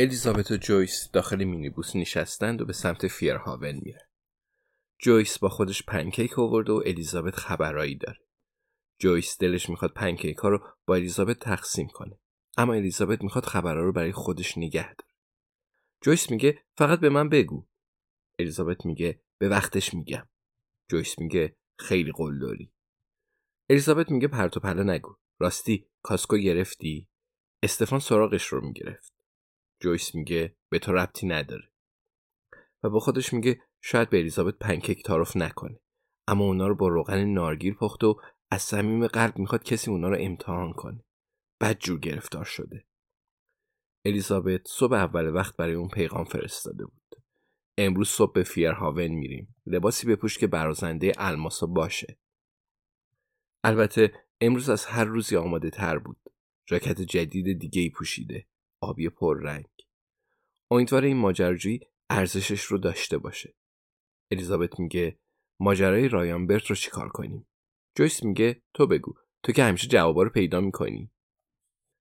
[0.00, 4.08] الیزابت و جویس داخل مینیبوس نشستند و به سمت فیرهیون میره.
[4.98, 8.18] جویس با خودش پنکیک آورده و الیزابت خبرایی داره.
[8.98, 12.18] جویس دلش می‌خواد پنکیک ها رو با الیزابت تقسیم کنه.
[12.56, 15.12] اما الیزابت می‌خواد خبرها رو برای خودش نگه داره.
[16.00, 17.66] جویس میگه فقط به من بگو.
[18.38, 20.28] الیزابت میگه به وقتش میگم.
[20.90, 22.72] جویس میگه خیلی قول داری.
[23.70, 25.16] الیزابت میگه پرت و پلا نگو.
[25.40, 27.08] راستی کاسکو گرفتی؟
[27.62, 29.17] استفان سراغش رو می‌گرفت.
[29.80, 31.72] جویس میگه به تو ربطی نداره.
[32.82, 35.80] و با خودش میگه شاید به الیزابت پنکیک تعارف نکنه.
[36.28, 40.16] اما اونا رو با روغن نارگیل پخت و از صمیم قلب می‌خواد کسی اونا رو
[40.20, 41.04] امتحان کنه.
[41.60, 42.86] بد جور گرفتار شده.
[44.04, 47.22] الیزابت صبح اول وقت برای اون پیغام فرستاده بود.
[47.78, 49.56] امروز صبح به فیرهاون میریم.
[49.66, 52.18] لباسی بپوش که برازنده الماسا باشه.
[53.64, 56.20] البته امروز از هر روزی آماده تر بود.
[56.66, 58.46] جاکت جدید دیگه ای پوشیده.
[58.80, 59.66] آبی پررنگ.
[60.70, 61.80] امیدوار این ماجراجویی
[62.10, 63.54] ارزشش رو داشته باشه.
[64.32, 65.18] الیزابت میگه
[65.60, 67.46] ماجرای رایانبرت رو چیکار کنیم؟
[67.96, 71.10] جویس میگه تو بگو تو که همیشه جوابا رو پیدا می‌کنی.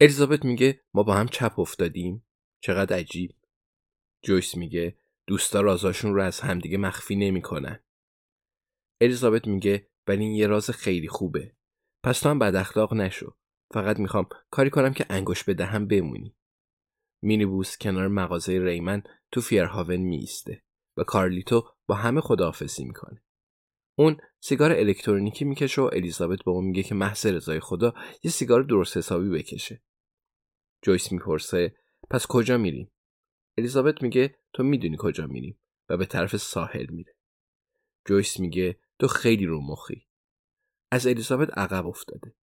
[0.00, 2.26] الیزابت میگه ما با هم چپ افتادیم.
[2.62, 3.34] چقدر عجیب.
[4.24, 7.84] جویس میگه دوستا رازاشون رو از همدیگه مخفی نمی‌کنن.
[9.00, 11.56] الیزابت میگه ولی این یه راز خیلی خوبه.
[12.04, 13.36] پس تو هم بد اخلاق نشو.
[13.74, 16.34] فقط می‌خوام کاری کنم که انگوش بدهم بمونی.
[17.22, 19.02] مینیبوس کنار مغازه ریمن
[19.32, 20.62] تو فیرهاون میسته
[20.96, 23.22] و کارلیتو با همه خداحافظی می‌کنه.
[23.98, 28.62] اون سیگار الکترونیکی می‌کشه و الیزابت به اون میگه که محض رضای خدا یه سیگار
[28.62, 29.82] درست حسابی بکشه.
[30.82, 31.76] جویس می‌پرسه
[32.10, 32.92] پس کجا میریم؟
[33.58, 35.58] الیزابت میگه تو می‌دونی کجا میریم
[35.88, 37.14] و به طرف ساحل میره.
[38.06, 40.06] جویس میگه تو خیلی رو مخی.
[40.90, 42.34] از الیزابت عقب افتاده.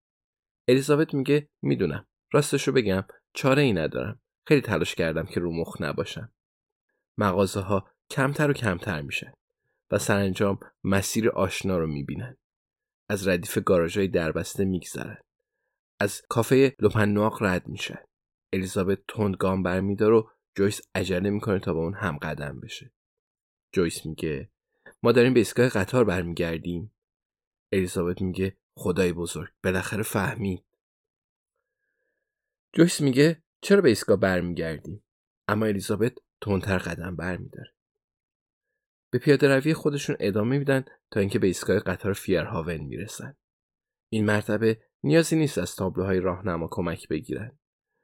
[0.68, 2.06] الیزابت میگه می‌دونم.
[2.32, 4.20] راستشو بگم چاره ای ندارم.
[4.47, 6.32] خیلی تلاش کردم که رو مخ نباشم.
[7.19, 9.32] مغازه ها کمتر و کمتر میشن
[9.91, 12.37] و سرانجام مسیر آشنا رو می‌بینن.
[13.09, 15.19] از ردیف گاراژهای دربسته میگذرن.
[16.00, 17.99] از کافه لوپنواق رد میشن.
[18.53, 20.22] الیزابت تند گام برمیداره و
[20.55, 22.93] جویس عجله می‌کنه تا با اون هم قدم بشه.
[23.72, 24.50] جویس میگه
[25.03, 26.93] ما داریم به ایستگاه قطار برمیگردیم.
[27.72, 30.65] الیزابت میگه خدای بزرگ بالاخره فهمید.
[32.72, 35.04] جویس میگه چرا به ایستگاه برمیگردیم؟
[35.49, 37.75] اما الیزابت تندتر قدم برمیداره.
[39.11, 43.37] به پیاده روی خودشون ادامه میدن تا اینکه به ایستگاه قطار فیرهاون می‌رسن.
[44.08, 47.58] این مرتبه نیازی نیست از تابلوهای راهنما کمک بگیرن.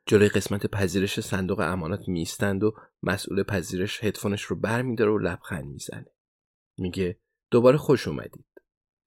[0.06, 6.12] جلوی قسمت پذیرش صندوق امانات میستند و مسئول پذیرش هدفونش رو برمیداره و لبخند می‌زنه.
[6.78, 7.20] میگه
[7.50, 8.46] دوباره خوش اومدید.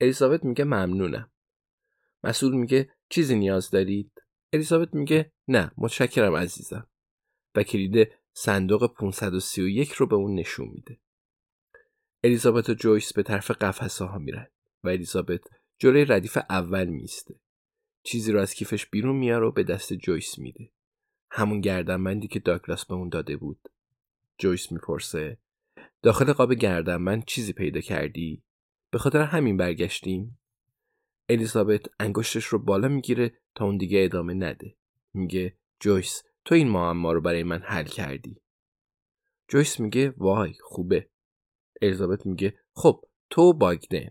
[0.01, 1.31] الیزابت میگه ممنونم.
[2.23, 4.12] مسئول میگه چیزی نیاز دارید؟
[4.53, 6.87] الیزابت میگه نه متشکرم عزیزم.
[7.55, 10.99] و کلید صندوق 531 رو به اون نشون میده.
[12.23, 14.47] الیزابت و جویس به طرف قفسه ها میرن
[14.83, 15.41] و الیزابت
[15.79, 17.35] جلوی ردیف اول میسته.
[18.03, 20.69] چیزی رو از کیفش بیرون میاره و به دست جویس میده.
[21.31, 23.69] همون گردنبندی که داگلاس به اون داده بود.
[24.37, 25.37] جویس می‌پرسه
[26.01, 28.43] داخل قاب گردم من چیزی پیدا کردی؟
[28.91, 30.37] به خاطر همین برگشتیم؟
[31.29, 34.75] الیزابت انگشتش رو بالا می‌گیره تا اون دیگه ادامه نده.
[35.13, 38.41] میگه جویس تو این معما رو برای من حل کردی.
[39.47, 41.09] جویس میگه وای خوبه.
[41.81, 44.09] الیزابت میگه خب تو باگدن.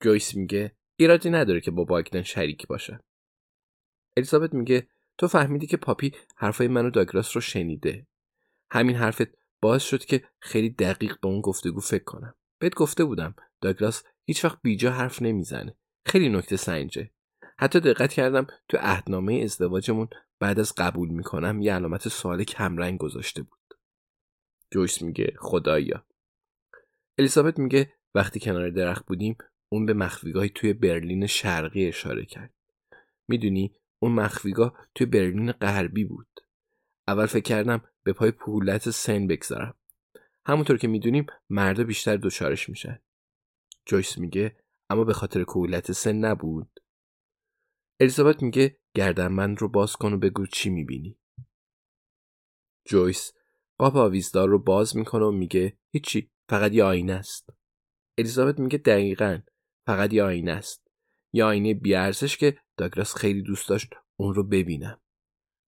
[0.00, 3.00] جویس میگه ایرادی نداره که با باگدن شریک باشه.
[4.16, 8.06] الیزابت میگه تو فهمیدی که پاپی حرفای منو داگراس رو شنیده.
[8.70, 9.28] همین حرفت
[9.60, 12.34] باعث شد که خیلی دقیق به اون گفتگو فکر کنم.
[12.58, 15.76] بهت گفته بودم داگلاس هیچ وقت بیجا حرف نمی‌زنه.
[16.06, 17.10] خیلی نکته سنجه.
[17.58, 20.08] حتی دقت کردم تو عهدنامه ازدواجمون
[20.38, 23.58] بعد از قبول می‌کنم یه علامت سوال کمرنگ گذاشته بود.
[24.70, 26.04] جویس میگه خدایا.
[27.18, 29.36] الیزابت میگه وقتی کنار درخت بودیم
[29.68, 32.54] اون به مخفیگاهی توی برلین شرقی اشاره کرد.
[33.28, 36.28] می‌دونی اون مخفیگاه توی برلین غربی بود.
[37.08, 39.74] اول فکر کردم به پای پولت سن بگذارم.
[40.46, 42.98] همونطور که می‌دونیم مردا بیشتر دوچارش میشن.
[43.86, 44.56] جویس میگه
[44.92, 46.80] اما به خاطر کولت سن نبود.
[48.00, 48.80] الیزابت میگه
[49.30, 51.18] من رو باز کن و بگو چی می‌بینی.
[52.88, 53.32] جویس
[53.78, 57.50] قاب آویزدار رو باز می‌کنه و میگه هیچی فقط یه آینه است.
[58.18, 59.42] الیزابت میگه دقیقا
[59.86, 60.88] فقط یه آینه است.
[61.34, 65.00] یه آینه بیارزش که داگراس خیلی دوست داشت اون رو ببینم.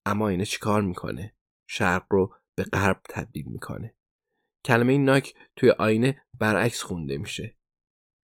[0.06, 1.36] اما آینه چیکار می‌کنه؟
[1.70, 3.96] شرق رو به غرب تبدیل می‌کنه.
[4.66, 7.58] کلمه ناک توی آینه برعکس خونده میشه.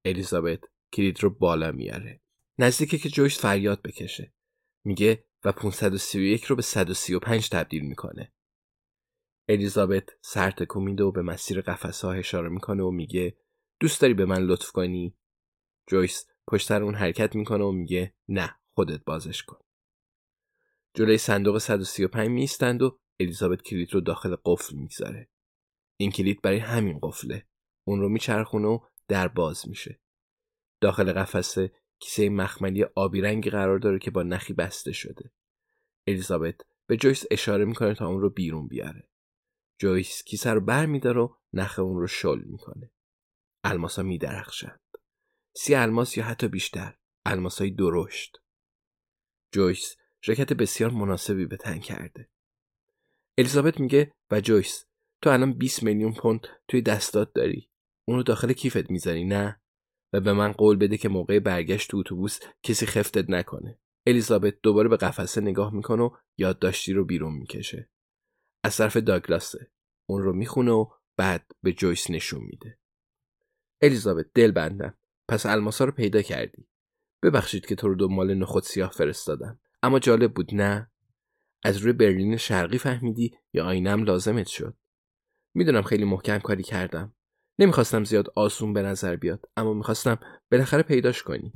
[0.05, 0.61] الیزابت
[0.97, 2.21] کلید رو بالا میاره.
[2.59, 4.33] نزدیکه که جویس فریاد بکشه.
[4.85, 8.33] میگه و 531 رو به 135 تبدیل می‌کنه.
[9.49, 13.37] الیزابت سر تکون میده و به مسیر قفسه ها اشاره می‌کنه و میگه
[13.81, 15.17] دوست داری به من لطف کنی؟
[15.87, 19.59] جویس پشتر اون حرکت می‌کنه و میگه نه خودت بازش کن.
[20.95, 25.29] جلوی صندوق 135 میستند و الیزابت کلید رو داخل قفل می‌گذاره.
[25.97, 27.47] این کلید برای همین قفله.
[27.85, 28.79] اون رو میچرخونه و
[29.09, 30.01] در باز میشه.
[30.81, 35.33] داخل قفسه کیسه مخملی آبی رنگی قرار داره که با نخی بسته شده.
[36.07, 39.09] الیزابت به جویس اشاره می‌کنه تا اون رو بیرون بیاره.
[39.81, 42.91] جویس کیسه رو بر میداره و نخ اون رو شل می‌کنه.
[43.65, 44.81] الماسا میدرخشند.
[45.57, 46.97] سی الماس یا حتی بیشتر.
[47.27, 48.37] الماسای درشت.
[49.53, 52.29] جویس ژاکت بسیار مناسبی به تن کرده.
[53.39, 54.85] الیزابت میگه و جویس
[55.23, 57.71] تو الان 20 میلیون پوند توی دستات داری.
[58.09, 59.61] اونو داخل کیفت می‌ذاری نه؟
[60.21, 63.79] به من قول بده که موقع برگشت تو اتوبوس کسی خفتت نکنه.
[64.07, 67.91] الیزابت دوباره به قفسه نگاه می‌کنه و یادداشتی رو بیرون می‌کشه.
[68.65, 69.71] از طرف داگلاسه.
[70.09, 70.87] اون رو می‌خونه و
[71.17, 72.79] بعد به جویس نشون میده.
[73.83, 74.99] الیزابت دل بندم.
[75.29, 76.69] پس الماسا رو پیدا کردی.
[77.23, 79.61] ببخشید که تو رو دنبال نخود سیاه فرستادم.
[79.83, 80.91] اما جالب بود نه؟
[81.65, 84.77] از روی برلین شرقی فهمیدی یا آینم لازمت شد؟
[85.55, 87.15] می‌دونم خیلی محکم کاری کردم.
[87.59, 90.19] نمی‌خواستم زیاد آسون به نظر بیاد اما می‌خواستم
[90.53, 91.53] بالاخره پیداش کنی.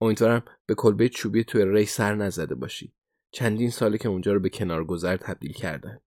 [0.00, 2.94] امیدوارم به کلبه چوبی توی ری سر نزده باشی.
[3.30, 6.00] چندین ساله که اونجا رو به کنار گذر تبدیل کردن.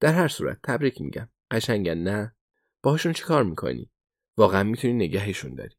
[0.00, 1.28] در هر صورت تبریک میگم.
[1.50, 2.36] قشنگن نه؟
[2.82, 3.90] باهاشون چی کار می‌کنی؟
[4.36, 5.76] واقعا می‌تونی نگهشون داری.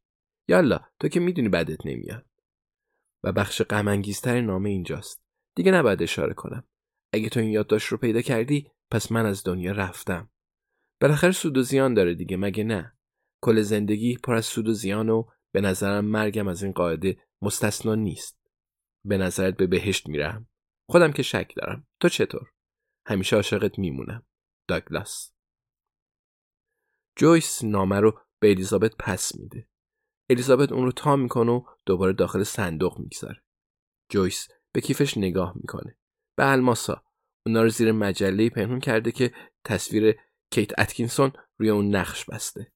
[0.48, 2.26] یالا تو که می‌دونی بدت نمیاد.
[3.24, 5.22] و بخش غم نامه اینجاست.
[5.54, 6.64] دیگه نباید اشاره کنم.
[7.12, 10.30] اگه تو این یادداشت رو پیدا کردی پس من از دنیا رفتم.
[11.00, 12.98] بالاخره سود و زیان داره دیگه مگه نه؟
[13.42, 15.24] کل زندگی پر از سود و زیان و
[15.54, 18.40] به نظرم مرگم از این قاعده مستثنا نیست.
[19.04, 20.48] به نظرت به بهشت میرم.
[20.90, 21.86] خودم که شک دارم.
[22.00, 22.50] تو چطور؟
[23.06, 24.26] همیشه عاشقت میمونم.
[24.68, 25.32] داگلاس.
[27.16, 29.68] جویس نامه رو به الیزابت پس میده.
[30.30, 33.42] الیزابت اون رو تا می‌کنه و دوباره داخل صندوق می‌گذاره.
[34.10, 35.98] جویس به کیفش نگاه می‌کنه.
[36.36, 37.04] به الماسا.
[37.46, 39.34] اونا رو زیر مجله پنهون کرده که
[39.64, 40.16] تصویر
[40.50, 42.72] کیت اتکینسون روی اون نقش بسته.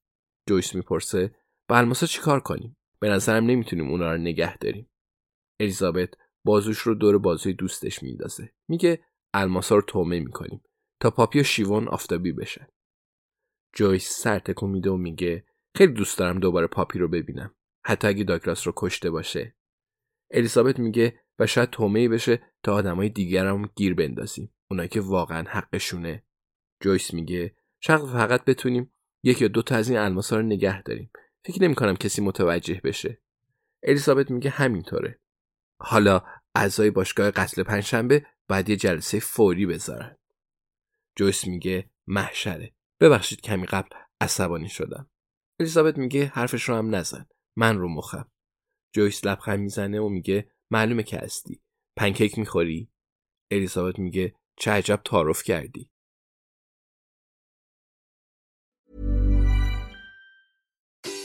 [0.49, 1.35] جویس می‌پرسه
[1.69, 4.89] با الماسا چیکار کنیم؟ به نظرم نمی‌تونیم اونا رو نگه داریم.
[5.59, 6.13] الیزابت
[6.45, 10.63] بازوش رو دور بازوی دوستش میندازه میگه الماسا رو طعمه می‌کنیم
[10.99, 12.67] تا پاپی و شیوان آفتابی بشن.
[13.75, 17.55] جویس سر تکون میده و میگه خیلی دوست دارم دوباره پاپی رو ببینم.
[17.85, 19.55] حتی اگه داگلاس رو کشته باشه.
[20.31, 24.53] الیزابت میگه و شاید طعمه بشه تا آدمای دیگرم گیر بندازیم.
[24.71, 26.23] اونایی که واقعا حقشونه.
[26.83, 31.11] جویس میگه شاید فقط بتونیم یک یا دو تا از این الماسا رو نگه داریم.
[31.45, 33.21] فکر نمی کنم کسی متوجه بشه.
[33.83, 35.19] الیزابت میگه همینطوره.
[35.79, 36.21] حالا
[36.55, 40.17] اعضای باشگاه قتل پنجشنبه بعد یه جلسه فوری بذارن.
[41.15, 42.73] جویس میگه محشره.
[42.99, 43.89] ببخشید کمی قبل
[44.21, 45.09] عصبانی شدم.
[45.59, 47.25] الیزابت میگه حرفش رو هم نزن.
[47.55, 48.31] من رو مخم.
[48.93, 51.61] جویس لبخند می‌زنه و میگه معلومه که هستی.
[51.97, 52.91] پنکیک می‌خوری؟
[53.51, 55.90] الیزابت میگه چه عجب تعارف کردی.